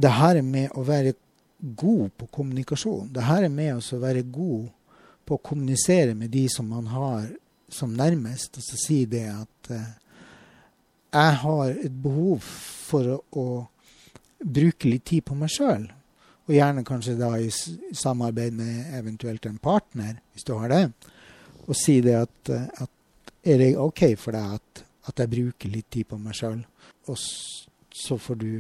det 0.01 0.11
her 0.15 0.41
med 0.43 0.75
å 0.75 0.83
være 0.87 1.15
god 1.61 2.11
på 2.17 2.27
kommunikasjon, 2.27 3.11
det 3.13 3.27
her 3.29 3.47
er 3.47 3.53
med 3.53 3.77
oss 3.77 3.93
å 3.93 4.01
være 4.03 4.27
god 4.33 4.69
på 5.27 5.37
å 5.37 5.45
kommunisere 5.45 6.15
med 6.19 6.33
de 6.33 6.47
som 6.51 6.69
man 6.69 6.89
har 6.91 7.29
som 7.71 7.93
nærmest, 7.95 8.57
og 8.59 8.65
så 8.67 8.79
si 8.81 9.05
det 9.07 9.27
at 9.31 9.71
eh, 9.71 9.91
jeg 11.11 11.37
har 11.43 11.71
et 11.71 11.97
behov 12.03 12.43
for 12.43 13.15
å, 13.15 13.19
å 13.39 13.47
bruke 14.41 14.91
litt 14.91 15.07
tid 15.11 15.25
på 15.27 15.37
meg 15.39 15.53
sjøl. 15.53 15.87
Og 16.49 16.57
gjerne 16.57 16.83
kanskje 16.87 17.15
da 17.19 17.31
i 17.39 17.51
samarbeid 17.51 18.57
med 18.59 18.95
eventuelt 18.99 19.47
en 19.47 19.61
partner, 19.63 20.19
hvis 20.33 20.47
du 20.49 20.57
har 20.59 20.73
det. 20.73 20.85
Og 21.69 21.77
si 21.79 22.01
det 22.03 22.17
at, 22.25 22.51
eh, 22.51 22.67
at 22.83 23.35
er 23.47 23.63
det 23.63 23.73
OK 23.81 24.05
for 24.21 24.37
deg 24.37 24.59
at, 24.59 24.85
at 25.11 25.23
jeg 25.23 25.33
bruker 25.33 25.73
litt 25.73 25.91
tid 25.95 26.11
på 26.11 26.19
meg 26.19 26.37
sjøl? 26.37 26.59
Og 27.07 27.19
så 27.21 28.19
får 28.19 28.41
du 28.41 28.53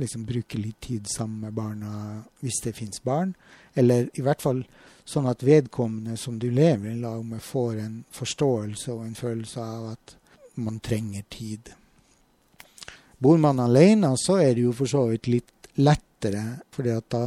liksom 0.00 0.24
bruke 0.24 0.58
litt 0.58 0.80
tid 0.80 1.06
sammen 1.10 1.40
med 1.40 1.52
barna 1.52 2.22
hvis 2.40 2.60
det 2.64 2.74
fins 2.76 3.02
barn. 3.02 3.34
Eller 3.74 4.10
i 4.14 4.24
hvert 4.24 4.42
fall 4.42 4.64
sånn 5.04 5.28
at 5.28 5.44
vedkommende 5.44 6.16
som 6.20 6.38
du 6.38 6.50
lever 6.50 6.90
i 6.90 7.00
lag 7.00 7.24
med, 7.24 7.42
får 7.42 7.80
en 7.82 7.96
forståelse 8.14 8.92
og 8.92 9.06
en 9.06 9.16
følelse 9.18 9.60
av 9.62 9.88
at 9.94 10.16
man 10.54 10.78
trenger 10.80 11.24
tid. 11.28 11.72
Bor 13.18 13.38
man 13.38 13.60
alene, 13.60 14.14
så 14.20 14.38
er 14.42 14.54
det 14.54 14.66
jo 14.66 14.74
for 14.76 14.90
så 14.90 15.06
vidt 15.10 15.30
litt 15.30 15.68
lettere, 15.80 16.60
fordi 16.72 16.96
da 17.10 17.24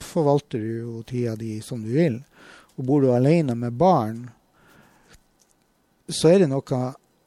forvalter 0.00 0.60
du 0.60 0.70
jo 0.80 1.02
tida 1.06 1.36
di 1.36 1.58
som 1.64 1.82
du 1.84 1.92
vil. 1.94 2.20
Og 2.76 2.86
bor 2.86 3.02
du 3.02 3.10
alene 3.12 3.56
med 3.58 3.76
barn, 3.78 4.24
så 6.10 6.32
er 6.32 6.42
det 6.42 6.50
noe 6.50 6.80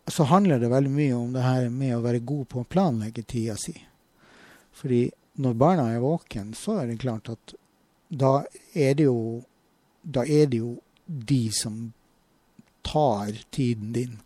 så 0.08 0.24
handler 0.28 0.60
det 0.60 0.68
veldig 0.68 0.92
mye 0.92 1.16
om 1.16 1.34
det 1.34 1.44
her 1.46 1.70
med 1.72 1.96
å 1.96 2.04
være 2.04 2.20
god 2.28 2.48
på 2.52 2.62
å 2.62 2.68
planlegge 2.68 3.24
tida 3.24 3.56
si. 3.60 3.75
Fordi 4.74 5.08
når 5.42 5.58
barna 5.58 5.89
er 5.94 6.03
våken, 6.03 6.53
så 6.53 6.80
er 6.82 6.92
det 6.92 7.01
klart 7.01 7.30
at 7.30 7.56
da 8.13 8.44
er 8.74 8.94
det 8.98 9.08
jo 9.08 9.42
da 10.03 10.25
er 10.27 10.50
det 10.51 10.60
jo 10.60 10.75
de 11.06 11.51
som 11.56 11.94
tar 12.84 13.32
tiden 13.51 13.94
din. 13.94 14.18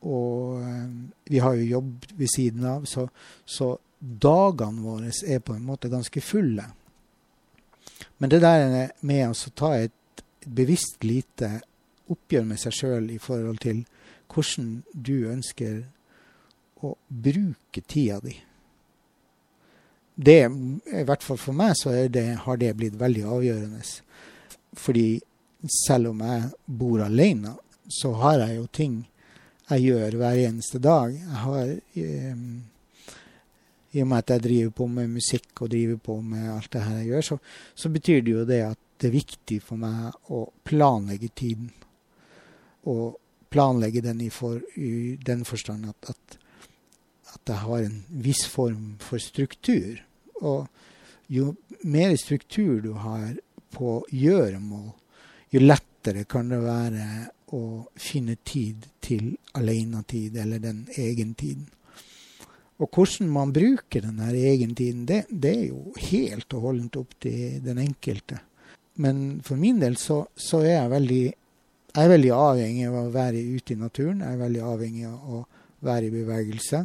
Og 0.00 0.62
øh, 0.62 0.88
vi 1.24 1.38
har 1.38 1.54
jo 1.54 1.62
jobb 1.62 2.06
ved 2.14 2.28
siden 2.36 2.64
av, 2.64 2.84
så, 2.84 3.08
så 3.44 3.76
dagene 4.00 4.82
våre 4.84 5.12
er 5.26 5.38
på 5.40 5.54
en 5.54 5.64
måte 5.64 5.88
ganske 5.92 6.20
fulle. 6.20 6.64
Men 8.18 8.30
det 8.30 8.40
der 8.40 8.90
med 9.00 9.28
å 9.28 9.52
ta 9.56 9.74
et 9.76 10.24
bevisst 10.44 11.04
lite 11.04 11.60
oppgjør 12.12 12.44
med 12.48 12.60
seg 12.60 12.76
sjøl 12.76 13.10
i 13.12 13.20
forhold 13.20 13.62
til 13.64 13.84
hvordan 14.32 14.82
du 14.92 15.28
ønsker 15.30 15.84
å 16.84 16.96
bruke 17.08 17.80
tida 17.88 18.18
di 18.24 18.34
det, 20.14 20.42
I 20.46 21.04
hvert 21.06 21.24
fall 21.26 21.38
for 21.40 21.56
meg 21.58 21.74
så 21.78 21.94
det, 22.08 22.26
har 22.44 22.58
det 22.60 22.74
blitt 22.78 22.98
veldig 23.00 23.24
avgjørende. 23.36 23.80
Fordi 24.78 25.08
selv 25.70 26.12
om 26.12 26.22
jeg 26.22 26.50
bor 26.66 27.02
alene, 27.04 27.56
så 27.90 28.12
har 28.20 28.44
jeg 28.44 28.60
jo 28.60 28.68
ting 28.72 29.02
jeg 29.70 29.88
gjør 29.88 30.18
hver 30.20 30.38
eneste 30.44 30.78
dag. 30.82 31.14
Jeg 31.14 31.40
har 31.40 31.72
eh, 31.72 32.44
i 33.94 34.02
og 34.02 34.08
med 34.10 34.18
at 34.18 34.34
jeg 34.34 34.44
driver 34.44 34.72
på 34.76 34.86
med 34.90 35.12
musikk 35.14 35.62
og 35.64 35.70
driver 35.72 36.00
på 36.02 36.18
med 36.20 36.50
alt 36.52 36.72
det 36.72 36.82
her 36.84 36.98
jeg 37.00 37.10
gjør, 37.12 37.26
så, 37.28 37.38
så 37.74 37.90
betyr 37.94 38.22
det 38.22 38.34
jo 38.34 38.46
det 38.48 38.60
at 38.66 38.80
det 39.00 39.10
er 39.10 39.18
viktig 39.18 39.60
for 39.62 39.80
meg 39.80 40.32
å 40.32 40.44
planlegge 40.66 41.30
tiden. 41.36 41.70
Og 42.90 43.16
planlegge 43.54 44.02
den 44.04 44.20
i, 44.24 44.30
for, 44.34 44.60
i 44.76 45.14
den 45.24 45.44
forstand 45.46 45.86
at, 45.90 46.10
at, 46.14 46.38
at, 47.34 47.42
jeg 47.50 47.60
har 47.66 47.84
en 47.84 48.00
viss 48.24 48.44
form 48.50 48.94
for 49.02 49.22
struktur. 49.22 50.00
Og 50.40 50.66
jo 51.32 51.54
mer 51.84 52.14
struktur 52.20 52.80
du 52.84 52.92
har 52.98 53.34
på 53.74 53.98
gjøremål, 54.14 54.90
jo 55.54 55.62
lettere 55.62 56.24
kan 56.30 56.50
det 56.50 56.60
være 56.62 57.06
å 57.54 57.62
finne 58.00 58.36
tid 58.46 58.86
til 59.04 59.34
alenetid, 59.58 60.36
eller 60.40 60.62
den 60.62 60.84
egentiden. 60.98 61.68
Og 62.82 62.90
hvordan 62.90 63.30
man 63.30 63.52
bruker 63.54 64.02
denne 64.02 64.32
egentiden, 64.34 65.04
det, 65.06 65.24
det 65.30 65.52
er 65.52 65.66
jo 65.68 65.94
helt 66.08 66.56
og 66.56 66.68
holdent 66.68 66.98
opp 66.98 67.14
til 67.22 67.60
den 67.62 67.78
enkelte. 67.84 68.40
Men 68.98 69.40
for 69.46 69.58
min 69.58 69.78
del 69.82 69.96
så, 69.98 70.24
så 70.34 70.62
er 70.64 70.76
jeg 70.80 70.90
veldig, 70.90 71.22
jeg 71.94 72.02
er 72.02 72.10
veldig 72.10 72.32
avhengig 72.34 72.88
av 72.88 72.98
å 72.98 73.12
være 73.14 73.42
ute 73.54 73.74
i 73.74 73.78
naturen. 73.78 74.24
Jeg 74.26 74.34
er 74.34 74.42
veldig 74.42 74.64
avhengig 74.66 75.06
av 75.08 75.36
å 75.38 75.40
være 75.86 76.08
i 76.08 76.14
bevegelse. 76.14 76.82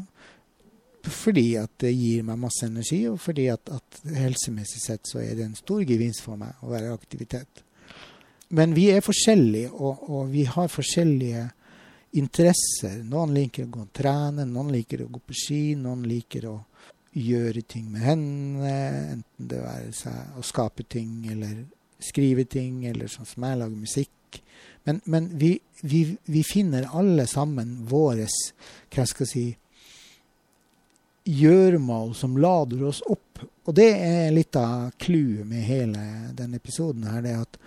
Fordi 1.08 1.54
at 1.62 1.72
det 1.80 1.94
gir 1.94 2.26
meg 2.28 2.42
masse 2.42 2.68
energi, 2.68 3.06
og 3.08 3.20
fordi 3.24 3.48
at, 3.54 3.72
at 3.72 4.02
helsemessig 4.18 4.82
sett 4.84 5.08
så 5.08 5.22
er 5.24 5.38
det 5.38 5.46
en 5.48 5.58
stor 5.58 5.86
gevinst 5.88 6.26
for 6.26 6.40
meg 6.40 6.60
å 6.64 6.74
være 6.74 6.90
i 6.90 6.96
aktivitet. 6.96 7.64
Men 8.50 8.74
vi 8.76 8.90
er 8.92 9.06
forskjellige, 9.06 9.72
og, 9.72 10.04
og 10.10 10.30
vi 10.34 10.44
har 10.50 10.72
forskjellige 10.74 11.46
interesser. 12.20 13.02
Noen 13.06 13.36
liker 13.38 13.68
å 13.68 13.74
gå 13.74 13.84
og 13.86 13.92
trene, 13.96 14.46
noen 14.50 14.72
liker 14.74 15.06
å 15.06 15.12
gå 15.14 15.22
på 15.22 15.38
ski, 15.38 15.64
noen 15.78 16.08
liker 16.10 16.50
å 16.50 16.56
gjøre 17.14 17.62
ting 17.70 17.90
med 17.94 18.06
hendene. 18.06 18.74
Enten 19.16 19.52
det 19.52 19.62
være 19.64 19.92
seg 19.96 20.40
å 20.40 20.46
skape 20.46 20.86
ting 20.90 21.28
eller 21.30 21.64
skrive 22.00 22.46
ting, 22.50 22.86
eller 22.90 23.12
sånn 23.12 23.28
som 23.28 23.46
jeg 23.46 23.62
lager 23.62 23.78
musikk. 23.78 24.42
Men, 24.88 25.02
men 25.06 25.28
vi, 25.38 25.54
vi, 25.82 26.04
vi, 26.26 26.44
finner 26.48 26.88
alle 26.96 27.28
sammen 27.28 27.76
våres 27.90 28.34
hva 28.94 29.06
skal 29.10 29.28
jeg 29.28 29.32
si, 29.32 29.48
gjøremål 31.24 32.14
som 32.16 32.38
lader 32.38 32.84
oss 32.90 33.02
opp. 33.08 33.44
Og 33.70 33.76
det 33.76 33.90
er 34.02 34.32
litt 34.34 34.56
av 34.58 34.90
clouet 34.98 35.46
med 35.48 35.66
hele 35.68 36.02
denne 36.36 36.58
episoden 36.58 37.06
her. 37.10 37.22
det 37.22 37.36
at 37.38 37.58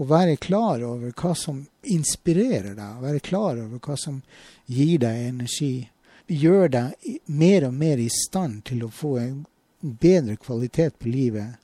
å 0.00 0.06
være 0.08 0.36
klar 0.36 0.82
over 0.82 1.12
hva 1.12 1.34
som 1.38 1.62
inspirerer 1.82 2.74
deg, 2.74 3.00
være 3.02 3.20
klar 3.20 3.60
over 3.60 3.78
hva 3.78 3.96
som 3.96 4.22
gir 4.66 4.98
deg 5.02 5.28
energi, 5.28 5.88
gjør 6.26 6.68
deg 6.68 7.18
mer 7.26 7.68
og 7.68 7.74
mer 7.74 8.00
i 8.00 8.08
stand 8.10 8.64
til 8.64 8.86
å 8.86 8.92
få 8.92 9.16
en 9.20 9.42
bedre 9.80 10.36
kvalitet 10.40 10.98
på 10.98 11.10
livet. 11.12 11.58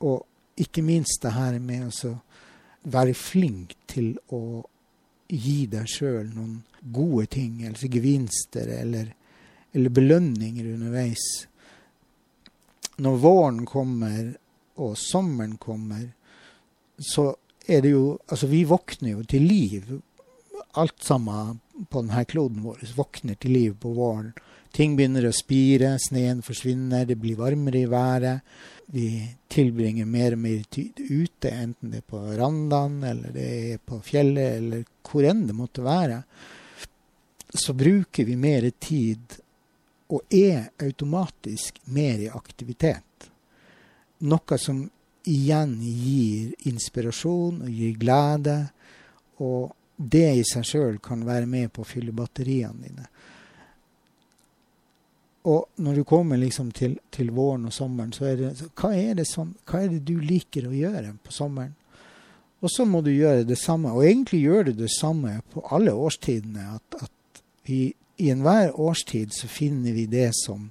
Og 0.00 0.24
ikke 0.58 0.82
minst 0.82 1.22
det 1.22 1.36
her 1.36 1.58
med 1.62 1.92
å 2.04 2.16
være 2.88 3.14
flink 3.14 3.76
til 3.86 4.16
å 4.34 4.64
gi 5.28 5.66
deg 5.70 5.88
sjøl 5.88 6.28
noen 6.32 6.62
gode 6.80 7.26
ting, 7.34 7.60
altså 7.68 7.90
gevinster 7.92 8.70
eller, 8.80 9.12
eller 9.72 9.92
belønninger 9.94 10.72
underveis. 10.74 11.24
Når 12.98 13.18
våren 13.22 13.64
kommer 13.66 14.32
og 14.78 14.96
sommeren 14.98 15.56
kommer, 15.60 16.08
så 16.98 17.30
er 17.68 17.82
det 17.84 17.92
jo 17.92 18.18
Altså, 18.28 18.46
vi 18.46 18.64
våkner 18.64 19.10
jo 19.10 19.22
til 19.22 19.42
liv. 19.42 19.98
Alt 20.74 21.02
sammen 21.02 21.60
på 21.90 22.02
denne 22.02 22.24
kloden 22.24 22.62
vår 22.64 22.82
våkner 22.96 23.38
til 23.40 23.54
liv 23.54 23.76
på 23.80 23.92
våren. 23.94 24.32
Ting 24.74 24.96
begynner 24.96 25.28
å 25.28 25.32
spire, 25.32 25.94
sneen 26.02 26.42
forsvinner, 26.44 27.06
det 27.08 27.16
blir 27.20 27.38
varmere 27.38 27.80
i 27.80 27.88
været. 27.88 28.44
Vi 28.92 29.08
tilbringer 29.48 30.06
mer 30.08 30.36
og 30.36 30.42
mer 30.42 30.62
tid 30.70 31.00
ute, 31.00 31.50
enten 31.50 31.92
det 31.92 32.02
er 32.02 32.08
på 32.08 32.20
verandaen, 32.20 33.02
eller 33.04 33.32
det 33.32 33.48
er 33.72 33.82
på 33.84 34.00
fjellet, 34.04 34.60
eller 34.60 34.84
hvor 35.08 35.28
enn 35.28 35.46
det 35.48 35.56
måtte 35.56 35.84
være. 35.84 36.22
Så 37.48 37.72
bruker 37.76 38.28
vi 38.28 38.36
mer 38.36 38.68
tid, 38.80 39.38
og 40.08 40.32
er 40.32 40.70
automatisk 40.80 41.80
mer 41.92 42.22
i 42.24 42.30
aktivitet. 42.32 43.28
Noe 44.24 44.58
som 44.58 44.86
igjen 45.28 45.76
gir 45.82 46.54
inspirasjon 46.70 47.62
og 47.66 47.72
gir 47.72 47.98
glede. 48.00 48.58
Og 49.44 49.74
det 49.96 50.28
i 50.40 50.46
seg 50.46 50.66
sjøl 50.66 50.98
kan 51.02 51.26
være 51.26 51.46
med 51.50 51.72
på 51.74 51.84
å 51.84 51.88
fylle 51.88 52.14
batteriene 52.16 52.88
dine. 52.88 53.08
Og 55.48 55.80
når 55.80 56.00
du 56.00 56.04
kommer 56.04 56.40
liksom 56.40 56.72
til, 56.76 56.98
til, 57.14 57.30
våren 57.32 57.68
og 57.68 57.72
sommeren, 57.72 58.12
så 58.12 58.26
er 58.28 58.40
det 58.40 58.50
hva 58.76 58.90
er 58.96 59.14
det, 59.20 59.24
som, 59.28 59.54
hva 59.68 59.84
er 59.84 59.92
det 59.94 60.02
du 60.08 60.18
liker 60.20 60.66
å 60.68 60.74
gjøre 60.74 61.14
på 61.24 61.32
sommeren? 61.32 61.76
Og 62.58 62.72
så 62.74 62.84
må 62.88 63.00
du 63.06 63.12
gjøre 63.12 63.46
det 63.46 63.56
samme. 63.60 63.94
Og 63.94 64.04
egentlig 64.04 64.42
gjør 64.42 64.68
du 64.68 64.72
det 64.80 64.90
samme 64.90 65.38
på 65.54 65.62
alle 65.72 65.94
årstidene. 65.94 66.74
At, 66.74 67.06
at 67.06 67.42
vi, 67.68 67.92
i 68.18 68.30
enhver 68.30 68.74
årstid 68.80 69.32
så 69.32 69.48
finner 69.48 69.92
vi 69.92 70.06
det 70.06 70.30
som 70.34 70.70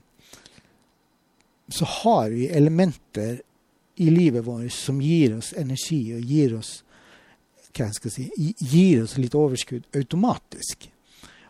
Så 1.69 1.85
har 1.85 2.29
vi 2.29 2.47
elementer 2.47 3.41
i 3.95 4.09
livet 4.09 4.45
vårt 4.45 4.71
som 4.71 5.01
gir 5.01 5.37
oss 5.37 5.53
energi 5.57 6.13
og 6.15 6.21
gir 6.21 6.53
oss 6.55 6.83
hva 7.73 7.87
jeg 7.89 7.97
skal 7.97 8.13
si, 8.13 8.27
gir 8.57 9.03
oss 9.03 9.17
litt 9.19 9.35
overskudd 9.35 9.83
automatisk. 9.95 10.87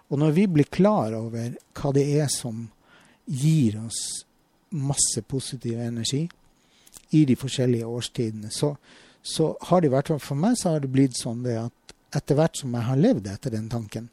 Og 0.09 0.19
når 0.19 0.33
vi 0.35 0.47
blir 0.47 0.69
klar 0.71 1.13
over 1.15 1.53
hva 1.77 1.91
det 1.95 2.05
er 2.17 2.31
som 2.31 2.65
gir 3.25 3.77
oss 3.83 4.01
masse 4.69 5.21
positiv 5.21 5.79
energi 5.79 6.25
i 7.15 7.23
de 7.25 7.35
forskjellige 7.39 7.87
årstidene, 7.87 8.51
så, 8.51 8.73
så 9.21 9.53
har 9.69 9.81
det 9.81 9.91
i 9.91 9.95
hvert 9.95 10.11
fall 10.11 10.23
for 10.23 10.39
meg 10.39 10.57
så 10.59 10.75
har 10.75 10.83
det 10.83 10.91
blitt 10.91 11.19
sånn 11.19 11.45
det 11.45 11.59
at 11.61 11.95
etter 12.17 12.39
hvert 12.39 12.59
som 12.59 12.75
jeg 12.75 12.87
har 12.87 12.99
levd 12.99 13.27
etter 13.31 13.53
den 13.53 13.69
tanken 13.71 14.09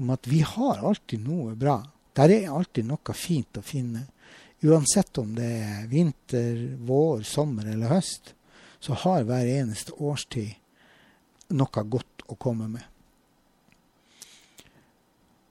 om 0.00 0.12
at 0.14 0.26
vi 0.28 0.40
har 0.46 0.82
alltid 0.82 1.24
noe 1.26 1.56
bra. 1.58 1.78
Der 2.16 2.32
er 2.32 2.52
alltid 2.52 2.88
noe 2.88 3.16
fint 3.16 3.58
å 3.58 3.64
finne. 3.64 4.06
Uansett 4.62 5.18
om 5.18 5.34
det 5.34 5.50
er 5.58 5.86
vinter, 5.90 6.58
vår, 6.86 7.24
sommer 7.26 7.66
eller 7.72 7.90
høst, 7.96 8.34
så 8.82 8.94
har 9.04 9.26
hver 9.26 9.48
eneste 9.48 9.94
årstid 9.98 10.54
noe 11.56 11.84
godt 11.90 12.26
å 12.30 12.38
komme 12.38 12.68
med. 12.70 12.84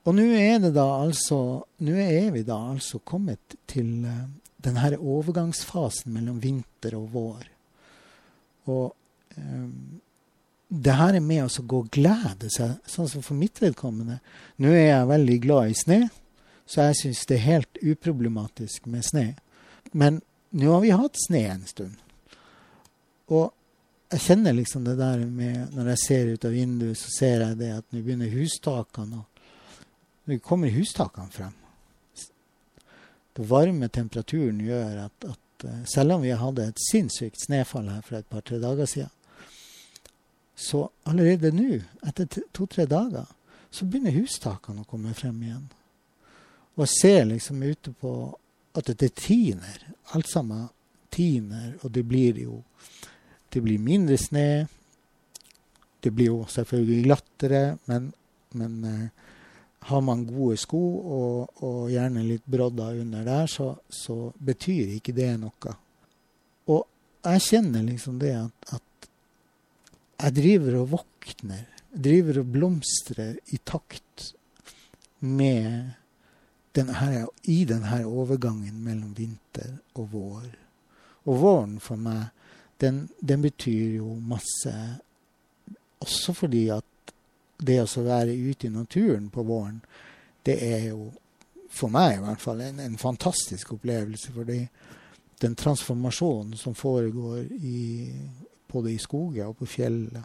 Og 0.01 0.15
nå 0.17 0.23
er, 0.33 0.63
altså, 0.73 1.67
er 1.77 2.31
vi 2.33 2.41
da 2.47 2.57
altså 2.71 3.01
kommet 3.05 3.59
til 3.69 3.99
uh, 4.07 4.23
denne 4.61 4.97
overgangsfasen 4.97 6.13
mellom 6.15 6.39
vinter 6.41 6.95
og 6.97 7.11
vår. 7.13 7.43
Og 8.73 8.87
um, 9.37 10.01
det 10.71 10.93
her 10.95 11.17
er 11.17 11.23
med 11.23 11.43
oss 11.43 11.59
å 11.59 11.67
gå 11.67 11.81
og 11.83 11.89
glede 11.91 12.47
seg, 12.53 12.77
sånn 12.87 13.09
som 13.11 13.23
for 13.25 13.35
mitt 13.35 13.59
vedkommende. 13.59 14.21
Nå 14.63 14.71
er 14.71 14.85
jeg 14.85 15.09
veldig 15.09 15.39
glad 15.43 15.71
i 15.71 15.75
snø, 15.75 15.97
så 16.63 16.85
jeg 16.87 16.99
syns 17.01 17.23
det 17.27 17.35
er 17.37 17.49
helt 17.49 17.81
uproblematisk 17.83 18.87
med 18.87 19.03
snø. 19.03 19.25
Men 19.91 20.21
nå 20.55 20.71
har 20.71 20.85
vi 20.85 20.93
hatt 20.95 21.19
snø 21.19 21.41
en 21.49 21.67
stund. 21.67 21.97
Og 23.35 23.49
jeg 24.11 24.23
kjenner 24.29 24.55
liksom 24.55 24.83
det 24.87 24.97
der 24.99 25.21
med 25.23 25.71
Når 25.71 25.85
jeg 25.93 25.99
ser 26.01 26.31
ut 26.33 26.45
av 26.45 26.51
vinduet, 26.51 26.99
så 26.99 27.11
ser 27.15 27.43
jeg 27.45 27.59
det 27.61 27.69
at 27.77 27.85
nå 27.91 28.01
begynner 28.03 28.31
hustakene 28.31 29.21
å 29.21 29.27
Nå 30.27 30.37
kommer 30.45 30.69
hustakene 30.71 31.31
frem. 31.33 31.53
Den 33.35 33.47
varme 33.49 33.87
temperaturen 33.89 34.59
gjør 34.61 35.07
at, 35.07 35.25
at 35.25 35.65
uh, 35.65 35.79
selv 35.89 36.17
om 36.17 36.21
vi 36.21 36.35
hadde 36.37 36.67
et 36.69 36.83
sinnssykt 36.83 37.41
snøfall 37.41 37.89
her 37.89 38.03
for 38.05 38.19
et 38.19 38.27
par-tre 38.29 38.59
dager 38.61 38.87
siden, 38.87 39.09
så 40.61 40.85
allerede 41.09 41.49
nå, 41.55 41.79
etter 42.05 42.27
to-tre 42.53 42.85
dager, 42.89 43.25
så 43.71 43.87
begynner 43.87 44.13
hustakene 44.13 44.83
å 44.83 44.89
komme 44.89 45.13
frem 45.17 45.39
igjen. 45.41 45.63
Og 46.75 46.85
jeg 46.85 46.93
ser 46.93 47.25
liksom 47.31 47.63
ute 47.63 47.93
på 47.97 48.11
at 48.77 48.91
det 48.99 49.13
tiner. 49.17 49.79
Alt 50.15 50.29
sammen 50.29 50.67
tiner, 51.11 51.73
og 51.81 51.91
det 51.95 52.03
blir 52.07 52.37
jo 52.39 52.61
det 53.51 53.59
blir 53.59 53.81
mindre 53.83 54.15
snø. 54.17 54.63
Det 56.01 56.11
blir 56.15 56.29
jo 56.31 56.37
selvfølgelig 56.49 57.03
glattere, 57.03 57.63
men, 57.91 58.07
men 58.55 58.77
eh, 58.87 59.33
har 59.89 60.01
man 60.01 60.23
gode 60.25 60.55
sko 60.61 60.79
og, 61.17 61.63
og, 61.65 61.81
gjerne 61.91 62.23
litt 62.25 62.45
brodder 62.45 63.01
under 63.01 63.25
der, 63.27 63.49
så, 63.51 63.73
så, 63.89 64.31
betyr 64.39 64.95
ikke 64.95 65.13
det 65.17 65.33
noe. 65.41 65.75
Og 66.71 66.85
jeg 67.25 67.43
kjenner 67.49 67.83
liksom 67.85 68.21
det 68.21 68.33
at, 68.39 68.77
at 68.77 68.85
jeg 70.21 70.35
driver 70.37 70.77
og 70.81 70.91
våkner. 70.97 71.65
Driver 71.91 72.41
og 72.41 72.51
blomstrer 72.53 73.35
i 73.51 73.59
takt 73.67 74.31
med 75.19 75.91
denne, 76.75 77.25
i 77.43 77.63
denne 77.67 78.03
overgangen 78.07 78.77
mellom 78.83 79.15
vinter 79.17 79.73
og 79.99 80.11
vår. 80.13 80.45
Og 81.27 81.41
våren 81.41 81.79
for 81.83 81.99
meg 82.01 82.29
den, 82.81 83.03
den, 83.19 83.43
betyr 83.43 83.97
jo 83.99 84.15
masse 84.25 84.71
også 86.01 86.33
fordi 86.33 86.63
at 86.73 87.13
det 87.61 87.77
å 87.83 88.05
være 88.05 88.33
ute 88.33 88.65
i 88.65 88.73
naturen 88.73 89.27
på 89.29 89.43
våren, 89.45 89.83
det 90.41 90.55
er 90.65 90.87
jo 90.87 91.11
for 91.69 91.93
meg 91.93 92.15
i 92.15 92.23
hvert 92.23 92.41
fall 92.41 92.63
en, 92.65 92.79
en 92.81 92.97
fantastisk 92.97 93.75
opplevelse. 93.75 94.33
Fordi 94.33 94.63
den 95.41 95.55
transformasjonen 95.55 96.57
som 96.57 96.73
foregår 96.77 97.45
i, 97.61 98.09
både 98.71 98.93
i 98.93 99.01
skogen 99.01 99.51
og 99.51 99.59
på 99.59 99.69
fjellet 99.69 100.23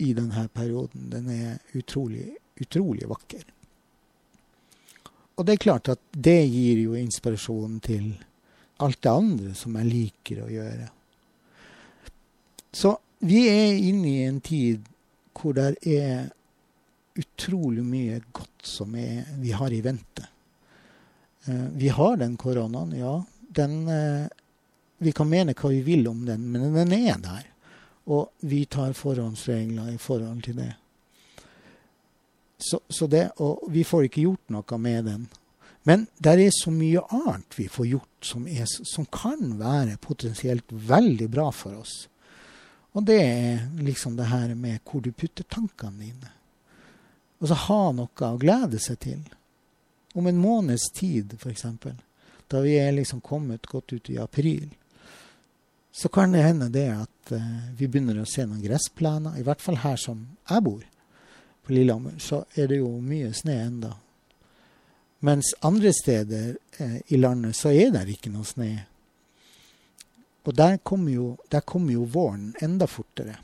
i 0.00 0.12
denne 0.16 0.46
perioden, 0.54 1.08
den 1.12 1.28
er 1.32 1.76
utrolig, 1.76 2.30
utrolig 2.60 3.08
vakker. 3.08 3.44
Og 5.36 5.46
det 5.46 5.56
er 5.56 5.64
klart 5.64 5.88
at 5.92 6.00
det 6.12 6.40
gir 6.52 6.82
jo 6.84 6.96
inspirasjon 7.00 7.78
til 7.84 8.10
alt 8.84 9.00
det 9.04 9.12
andre 9.12 9.52
som 9.56 9.76
jeg 9.76 9.88
liker 9.88 10.42
å 10.44 10.50
gjøre. 10.52 10.88
Så 12.72 12.94
vi 13.24 13.44
er 13.50 13.76
inne 13.76 14.08
i 14.08 14.26
en 14.28 14.40
tid 14.44 14.86
hvor 15.36 15.56
det 15.56 15.74
er 15.88 16.30
utrolig 17.20 17.84
mye 17.84 18.20
godt 18.32 18.68
som 18.68 18.94
er, 18.96 19.26
vi 19.40 19.52
har 19.56 19.72
i 19.72 19.82
vente. 19.84 20.28
Uh, 21.48 21.68
vi 21.76 21.88
har 21.92 22.16
den 22.20 22.36
koronaen, 22.40 22.94
ja. 22.96 23.14
Den, 23.40 23.76
uh, 23.88 24.28
vi 25.00 25.12
kan 25.16 25.28
mene 25.28 25.56
hva 25.56 25.72
vi 25.72 25.80
vil 25.84 26.08
om 26.08 26.24
den, 26.28 26.46
men 26.52 26.72
den 26.76 26.94
er 26.96 27.20
der. 27.20 27.49
Og 28.08 28.30
vi 28.40 28.64
tar 28.64 28.94
forhåndsregler 28.96 29.92
i 29.92 29.98
forhold 30.00 30.42
til 30.46 30.56
det. 30.56 30.72
Så, 32.60 32.80
så 32.88 33.06
det, 33.06 33.30
og 33.40 33.64
vi 33.72 33.84
får 33.84 34.08
ikke 34.08 34.24
gjort 34.24 34.52
noe 34.52 34.78
med 34.78 35.04
den. 35.08 35.28
Men 35.88 36.06
det 36.18 36.34
er 36.36 36.52
så 36.52 36.72
mye 36.72 37.02
annet 37.16 37.56
vi 37.56 37.68
får 37.72 37.86
gjort 37.88 38.26
som, 38.32 38.46
er, 38.48 38.66
som 38.68 39.06
kan 39.08 39.54
være 39.60 39.96
potensielt 40.02 40.68
veldig 40.68 41.28
bra 41.32 41.48
for 41.56 41.78
oss. 41.80 42.02
Og 42.92 43.06
det 43.06 43.20
er 43.22 43.62
liksom 43.80 44.16
det 44.18 44.28
her 44.28 44.54
med 44.54 44.82
hvor 44.84 45.00
du 45.00 45.12
putter 45.12 45.46
tankene 45.48 46.04
dine. 46.04 46.32
Og 47.40 47.48
så 47.48 47.56
ha 47.56 47.82
noe 47.96 48.28
å 48.28 48.40
glede 48.40 48.80
seg 48.82 48.98
til. 49.00 49.20
Om 50.12 50.26
en 50.26 50.40
måneds 50.42 50.90
tid, 50.92 51.36
f.eks., 51.38 51.64
da 52.50 52.60
vi 52.64 52.74
er 52.82 52.92
liksom 52.92 53.22
kommet 53.22 53.68
godt 53.70 53.94
ut 53.94 54.10
i 54.10 54.18
april, 54.18 54.66
så 55.92 56.08
kan 56.08 56.32
det 56.32 56.44
hende 56.44 56.68
det 56.68 56.86
at 56.94 57.32
uh, 57.34 57.74
vi 57.76 57.88
begynner 57.88 58.20
å 58.22 58.28
se 58.28 58.44
noen 58.46 58.62
gressplener. 58.62 59.38
I 59.38 59.44
hvert 59.46 59.62
fall 59.62 59.80
her 59.82 59.98
som 59.98 60.22
jeg 60.48 60.64
bor, 60.66 60.84
på 61.66 61.74
Lillehammer, 61.74 62.16
så 62.22 62.44
er 62.54 62.70
det 62.70 62.80
jo 62.80 62.92
mye 63.02 63.32
snø 63.34 63.56
enda. 63.58 63.90
Mens 65.26 65.52
andre 65.66 65.92
steder 65.92 66.54
uh, 66.80 66.98
i 67.06 67.18
landet 67.18 67.58
så 67.58 67.74
er 67.74 67.90
det 67.96 68.06
ikke 68.14 68.32
noe 68.32 68.46
snø. 68.46 68.70
Og 70.46 70.56
der 70.56 70.78
kommer, 70.86 71.12
jo, 71.12 71.28
kom 71.66 71.90
jo 71.92 72.06
våren 72.08 72.54
enda 72.62 72.86
fortere. 72.88 73.36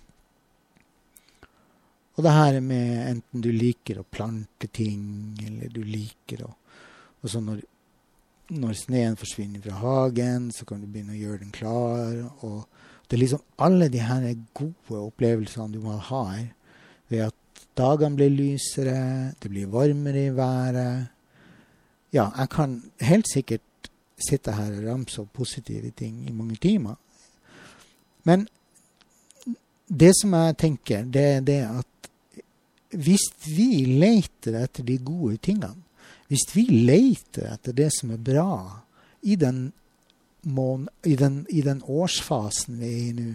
Og 2.17 2.25
det 2.25 2.33
her 2.33 2.61
med 2.65 2.93
enten 3.11 3.43
du 3.45 3.51
liker 3.53 4.01
å 4.01 4.09
plante 4.09 4.71
ting, 4.73 5.37
eller 5.45 5.69
du 5.73 5.83
liker 5.85 6.47
å 6.47 6.55
Og 7.25 7.31
så 7.33 7.41
når, 7.43 7.59
når 8.49 8.77
sneen 8.79 9.17
forsvinner 9.19 9.63
fra 9.65 9.79
hagen, 9.81 10.51
så 10.55 10.65
kan 10.65 10.81
du 10.81 10.87
begynne 10.87 11.17
å 11.17 11.19
gjøre 11.19 11.43
den 11.43 11.55
klar. 11.55 12.15
Og 12.47 12.67
det 13.07 13.17
er 13.17 13.23
liksom 13.23 13.43
alle 13.63 13.89
de 13.91 14.03
her 14.03 14.27
gode 14.55 15.01
opplevelsene 15.01 15.75
du 15.75 15.81
må 15.83 15.97
ha 15.99 16.23
her. 16.33 16.47
Ved 17.11 17.27
at 17.29 17.65
dagene 17.79 18.19
blir 18.19 18.33
lysere, 18.33 19.33
det 19.43 19.51
blir 19.51 19.71
varmere 19.71 20.27
i 20.29 20.35
været. 20.35 21.09
Ja, 22.15 22.31
jeg 22.39 22.51
kan 22.55 22.79
helt 23.03 23.31
sikkert 23.33 23.91
sitte 24.17 24.55
her 24.57 24.73
og 24.73 24.87
ramse 24.87 25.21
opp 25.23 25.35
positive 25.37 25.91
ting 25.97 26.23
i 26.29 26.33
mange 26.33 26.57
timer. 26.63 26.97
Men 28.25 28.47
det 29.87 30.13
som 30.19 30.35
jeg 30.35 30.57
tenker, 30.59 31.05
det 31.05 31.27
er 31.37 31.45
det 31.47 31.61
at 31.67 32.11
hvis 32.97 33.27
vi 33.45 33.85
leter 33.87 34.57
etter 34.63 34.87
de 34.87 34.97
gode 35.05 35.37
tingene, 35.43 35.86
hvis 36.29 36.47
vi 36.55 36.67
leter 36.67 37.53
etter 37.53 37.75
det 37.77 37.91
som 37.95 38.11
er 38.15 38.23
bra 38.23 38.83
i 39.27 39.37
den, 39.39 39.71
mån, 40.43 40.89
i 41.07 41.17
den, 41.17 41.45
i 41.49 41.63
den 41.63 41.83
årsfasen 41.83 42.81
vi 42.81 42.87
er 42.91 43.03
i 43.03 43.13
nå, 43.15 43.35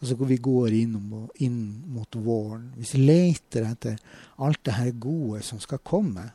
altså 0.00 0.16
hvor 0.18 0.30
vi 0.30 0.38
går 0.42 0.74
inn, 0.76 0.96
inn 1.42 1.60
mot 1.88 2.18
våren 2.20 2.72
Hvis 2.76 2.94
vi 2.96 3.06
leter 3.06 3.68
etter 3.70 3.96
alt 4.44 4.64
det 4.66 4.74
her 4.76 4.90
gode 5.00 5.42
som 5.46 5.60
skal 5.62 5.80
komme, 5.80 6.26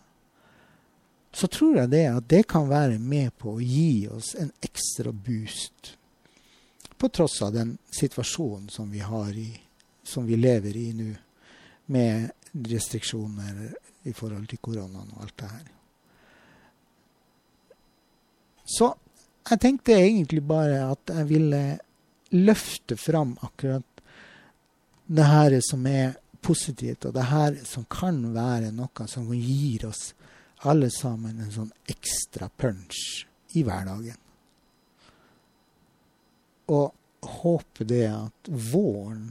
så 1.31 1.47
tror 1.47 1.77
jeg 1.77 1.91
det 1.91 2.05
at 2.09 2.29
det 2.29 2.43
kan 2.49 2.69
være 2.69 2.99
med 2.99 3.35
på 3.39 3.55
å 3.55 3.63
gi 3.63 4.07
oss 4.11 4.33
en 4.35 4.51
ekstra 4.63 5.13
boost. 5.15 5.93
På 6.97 7.09
tross 7.09 7.39
av 7.41 7.53
den 7.55 7.77
situasjonen 7.95 8.67
som 8.69 8.91
vi, 8.91 8.99
i, 8.99 9.51
som 10.03 10.25
vi 10.27 10.35
lever 10.35 10.77
i 10.77 10.89
nå, 10.93 11.11
med 11.91 12.31
restriksjoner 12.67 13.63
i 14.03 14.13
forhold 14.13 14.49
til 14.51 14.59
koronaen 14.59 15.13
og 15.15 15.23
alt 15.23 15.37
det 15.39 15.51
her. 15.51 15.69
Så 18.71 18.93
jeg 19.49 19.59
tenkte 19.59 19.97
egentlig 19.97 20.43
bare 20.47 20.83
at 20.93 21.11
jeg 21.11 21.27
ville 21.29 21.61
løfte 22.31 22.95
fram 22.97 23.33
akkurat 23.43 24.03
det 25.11 25.27
her 25.27 25.57
som 25.65 25.85
er 25.89 26.15
positivt, 26.41 27.05
og 27.05 27.13
det 27.13 27.27
her 27.29 27.57
som 27.67 27.85
kan 27.91 28.21
være 28.33 28.71
noe 28.73 29.07
som 29.11 29.27
gir 29.35 29.85
oss 29.89 30.13
alle 30.69 30.91
sammen 30.93 31.41
en 31.41 31.51
sånn 31.51 31.71
ekstra 31.89 32.47
punch 32.49 33.25
i 33.57 33.63
hverdagen. 33.65 34.17
Og 36.71 37.31
håpe 37.41 37.85
det 37.85 38.05
at 38.07 38.51
våren 38.71 39.27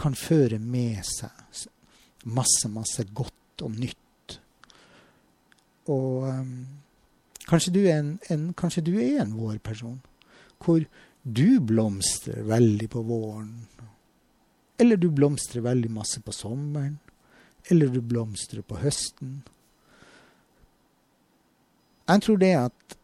kan 0.00 0.16
føre 0.16 0.58
med 0.60 1.00
seg 1.06 1.64
masse, 2.28 2.68
masse 2.68 3.04
godt 3.16 3.64
og 3.64 3.78
nytt. 3.80 4.36
Og 5.90 6.28
um, 6.28 6.52
kanskje, 7.50 7.74
du 7.74 7.82
en, 7.90 8.14
en, 8.30 8.48
kanskje, 8.54 8.84
du 8.86 8.94
er 9.02 9.20
en, 9.24 9.34
vårperson, 9.36 9.98
hvor 10.62 10.84
du 11.22 11.60
blomstrer 11.60 12.46
veldig 12.48 12.88
på 12.90 13.02
våren. 13.04 13.66
Eller 14.80 14.96
du 14.96 15.10
blomstrer 15.12 15.64
veldig 15.66 15.90
masse 15.92 16.22
på 16.24 16.32
sommeren. 16.32 16.96
Eller 17.68 17.90
du 17.92 18.00
blomstrer 18.00 18.64
på 18.64 18.78
høsten. 18.80 19.42
Jeg 22.08 22.22
tror 22.24 22.40
det 22.40 22.54
at 22.58 22.96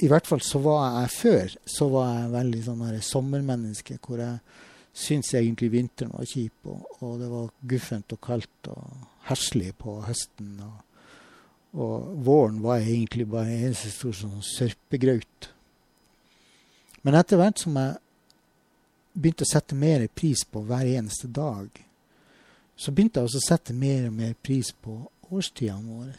I 0.00 0.08
hvert 0.08 0.26
fall 0.26 0.40
så 0.40 0.58
var 0.64 1.02
jeg 1.02 1.10
før 1.12 1.54
så 1.68 1.88
var 1.92 2.08
jeg 2.14 2.32
veldig 2.32 2.60
sånn 2.64 2.84
sommermenneske 3.04 3.98
hvor 4.00 4.22
jeg 4.22 4.38
syntes 4.96 5.34
egentlig 5.36 5.68
vinteren 5.74 6.14
var 6.16 6.26
kjip, 6.26 6.56
og, 6.64 6.86
og, 7.00 7.18
det 7.20 7.28
var 7.30 7.50
guffent 7.68 8.14
og 8.16 8.20
kaldt 8.24 8.70
og 8.72 9.04
herselig 9.28 9.74
på 9.78 9.98
høsten. 10.06 10.54
Og, 10.64 10.89
og 11.72 12.24
våren 12.26 12.58
var 12.62 12.82
egentlig 12.82 13.28
bare 13.30 13.50
en 13.50 13.66
eneste 13.68 13.92
stor 13.94 14.14
sånn 14.16 14.42
sørpegraut. 14.42 15.50
Men 17.06 17.16
etter 17.16 17.38
hvert 17.40 17.62
som 17.62 17.78
jeg 17.78 17.96
begynte 19.14 19.46
å 19.46 19.50
sette 19.52 19.78
mer 19.78 20.04
pris 20.14 20.42
på 20.46 20.64
hver 20.66 20.88
eneste 20.88 21.30
dag, 21.30 21.70
så 22.80 22.92
begynte 22.92 23.20
jeg 23.20 23.28
også 23.28 23.40
å 23.42 23.48
sette 23.48 23.76
mer 23.76 24.08
og 24.08 24.16
mer 24.16 24.36
pris 24.42 24.72
på 24.72 24.96
årstidene 25.30 25.96
våre. 25.98 26.14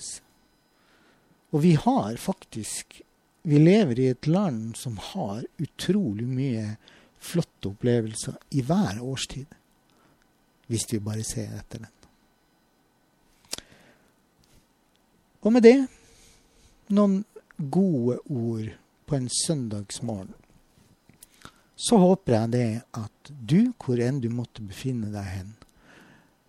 Og 1.51 1.63
vi 1.65 1.75
har 1.75 2.17
faktisk 2.17 3.01
Vi 3.43 3.57
lever 3.57 3.99
i 3.99 4.03
et 4.11 4.27
land 4.27 4.75
som 4.77 4.99
har 5.01 5.39
utrolig 5.57 6.27
mye 6.29 6.75
flotte 7.17 7.71
opplevelser 7.71 8.35
i 8.53 8.61
hver 8.61 8.99
årstid. 9.01 9.47
Hvis 10.69 10.85
vi 10.91 10.99
bare 11.01 11.25
ser 11.25 11.55
etter 11.57 11.81
den. 11.81 12.00
Og 15.41 15.54
med 15.54 15.65
det 15.65 15.77
noen 16.93 17.23
gode 17.58 18.19
ord 18.30 18.69
på 19.06 19.17
en 19.17 19.30
søndagsmorgen. 19.30 20.34
Så 21.75 21.97
håper 21.97 22.36
jeg 22.36 22.51
det 22.54 22.67
at 22.93 23.32
du, 23.49 23.73
hvor 23.82 23.97
enn 23.97 24.21
du 24.21 24.30
måtte 24.30 24.62
befinne 24.62 25.10
deg 25.13 25.25
hen, 25.25 25.56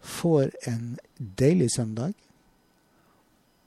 får 0.02 0.50
en 0.68 0.98
deilig 1.16 1.70
søndag, 1.76 2.12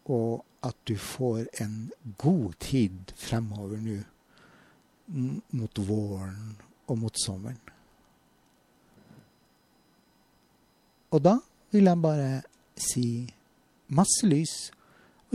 og 0.05 0.45
at 0.65 0.77
du 0.85 0.93
får 0.97 1.47
en 1.63 1.89
god 2.21 2.53
tid 2.61 3.13
fremover 3.17 3.81
nå 3.81 3.97
mot 5.57 5.81
våren 5.87 6.55
og 6.85 6.97
mot 7.01 7.17
sommeren. 7.21 7.59
Og 11.13 11.21
da 11.23 11.37
vil 11.73 11.89
jeg 11.89 12.01
bare 12.01 12.29
si 12.77 13.07
masse 13.87 14.27
lys 14.27 14.55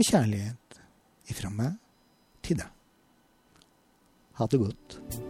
og 0.01 0.07
kjærlighet 0.07 0.77
ifra 1.29 1.51
meg 1.53 1.75
til 2.41 2.57
deg. 2.57 2.69
Ha 4.39 4.47
det 4.49 4.59
godt. 4.63 5.20